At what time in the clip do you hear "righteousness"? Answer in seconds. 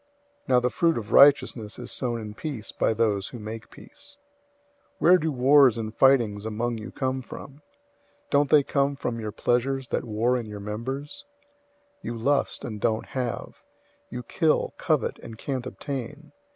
1.11-1.77